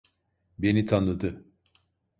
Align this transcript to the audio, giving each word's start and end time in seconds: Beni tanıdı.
Beni 0.59 0.85
tanıdı. 0.85 1.45